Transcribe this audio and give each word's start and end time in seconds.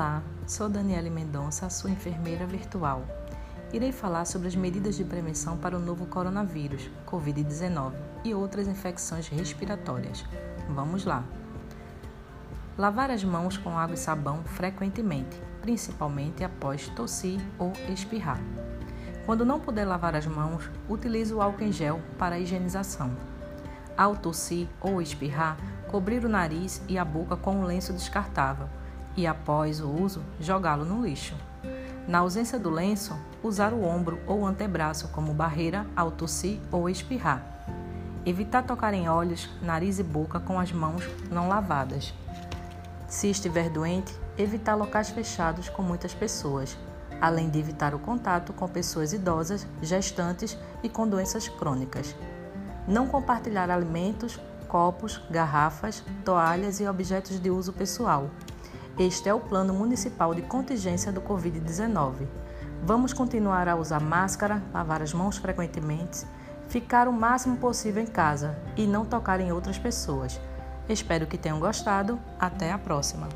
Olá, 0.00 0.22
sou 0.46 0.66
Daniele 0.66 1.10
Mendonça, 1.10 1.68
sua 1.68 1.90
enfermeira 1.90 2.46
virtual. 2.46 3.04
Irei 3.70 3.92
falar 3.92 4.24
sobre 4.24 4.48
as 4.48 4.56
medidas 4.56 4.96
de 4.96 5.04
prevenção 5.04 5.58
para 5.58 5.76
o 5.76 5.78
novo 5.78 6.06
coronavírus, 6.06 6.90
Covid-19 7.06 7.92
e 8.24 8.32
outras 8.32 8.66
infecções 8.66 9.28
respiratórias. 9.28 10.24
Vamos 10.70 11.04
lá! 11.04 11.22
Lavar 12.78 13.10
as 13.10 13.22
mãos 13.22 13.58
com 13.58 13.76
água 13.76 13.94
e 13.94 13.98
sabão 13.98 14.42
frequentemente, 14.42 15.38
principalmente 15.60 16.42
após 16.42 16.88
tossir 16.88 17.38
ou 17.58 17.70
espirrar. 17.92 18.40
Quando 19.26 19.44
não 19.44 19.60
puder 19.60 19.84
lavar 19.84 20.16
as 20.16 20.26
mãos, 20.26 20.70
utilize 20.88 21.34
o 21.34 21.42
álcool 21.42 21.64
em 21.64 21.72
gel 21.72 22.00
para 22.16 22.38
higienização. 22.38 23.14
Ao 23.98 24.16
tossir 24.16 24.66
ou 24.80 25.02
espirrar, 25.02 25.58
cobrir 25.88 26.24
o 26.24 26.28
nariz 26.30 26.80
e 26.88 26.96
a 26.96 27.04
boca 27.04 27.36
com 27.36 27.56
um 27.56 27.64
lenço 27.64 27.92
descartável 27.92 28.66
e, 29.16 29.26
após 29.26 29.80
o 29.80 29.88
uso, 29.88 30.22
jogá-lo 30.38 30.84
no 30.84 31.04
lixo. 31.04 31.34
Na 32.06 32.18
ausência 32.18 32.58
do 32.58 32.70
lenço, 32.70 33.16
usar 33.42 33.72
o 33.72 33.84
ombro 33.84 34.18
ou 34.26 34.46
antebraço 34.46 35.08
como 35.08 35.32
barreira 35.32 35.86
ao 35.94 36.10
tossir 36.10 36.58
ou 36.72 36.88
espirrar. 36.88 37.44
Evitar 38.24 38.62
tocar 38.62 38.92
em 38.94 39.08
olhos, 39.08 39.48
nariz 39.62 39.98
e 39.98 40.02
boca 40.02 40.40
com 40.40 40.58
as 40.58 40.72
mãos 40.72 41.08
não 41.30 41.48
lavadas. 41.48 42.12
Se 43.08 43.30
estiver 43.30 43.70
doente, 43.70 44.14
evitar 44.36 44.74
locais 44.74 45.10
fechados 45.10 45.68
com 45.68 45.82
muitas 45.82 46.14
pessoas, 46.14 46.76
além 47.20 47.48
de 47.48 47.58
evitar 47.58 47.94
o 47.94 47.98
contato 47.98 48.52
com 48.52 48.68
pessoas 48.68 49.12
idosas, 49.12 49.66
gestantes 49.82 50.56
e 50.82 50.88
com 50.88 51.08
doenças 51.08 51.48
crônicas. 51.48 52.14
Não 52.86 53.06
compartilhar 53.06 53.70
alimentos, 53.70 54.38
copos, 54.68 55.20
garrafas, 55.30 56.02
toalhas 56.24 56.80
e 56.80 56.86
objetos 56.86 57.40
de 57.40 57.50
uso 57.50 57.72
pessoal 57.72 58.30
este 58.98 59.28
é 59.28 59.34
o 59.34 59.40
Plano 59.40 59.72
Municipal 59.72 60.34
de 60.34 60.42
Contingência 60.42 61.10
do 61.10 61.20
Covid-19. 61.20 62.26
Vamos 62.82 63.12
continuar 63.12 63.68
a 63.68 63.76
usar 63.76 64.00
máscara, 64.00 64.62
lavar 64.72 65.02
as 65.02 65.12
mãos 65.12 65.36
frequentemente, 65.36 66.24
ficar 66.68 67.08
o 67.08 67.12
máximo 67.12 67.56
possível 67.56 68.02
em 68.02 68.06
casa 68.06 68.58
e 68.76 68.86
não 68.86 69.04
tocar 69.04 69.40
em 69.40 69.52
outras 69.52 69.78
pessoas. 69.78 70.40
Espero 70.88 71.26
que 71.26 71.38
tenham 71.38 71.60
gostado. 71.60 72.18
Até 72.38 72.72
a 72.72 72.78
próxima! 72.78 73.28